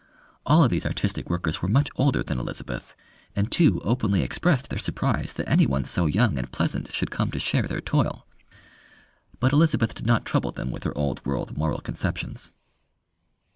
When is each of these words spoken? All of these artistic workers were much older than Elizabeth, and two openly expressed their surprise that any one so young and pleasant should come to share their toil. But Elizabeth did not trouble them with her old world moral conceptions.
All 0.47 0.63
of 0.63 0.71
these 0.71 0.83
artistic 0.87 1.29
workers 1.29 1.61
were 1.61 1.67
much 1.67 1.89
older 1.95 2.23
than 2.23 2.39
Elizabeth, 2.39 2.95
and 3.35 3.51
two 3.51 3.79
openly 3.81 4.23
expressed 4.23 4.69
their 4.71 4.79
surprise 4.79 5.31
that 5.33 5.47
any 5.47 5.67
one 5.67 5.83
so 5.83 6.07
young 6.07 6.39
and 6.39 6.51
pleasant 6.51 6.91
should 6.91 7.11
come 7.11 7.29
to 7.29 7.37
share 7.37 7.67
their 7.67 7.81
toil. 7.81 8.25
But 9.39 9.53
Elizabeth 9.53 9.93
did 9.93 10.07
not 10.07 10.25
trouble 10.25 10.53
them 10.53 10.71
with 10.71 10.85
her 10.85 10.97
old 10.97 11.23
world 11.23 11.55
moral 11.55 11.81
conceptions. 11.81 12.51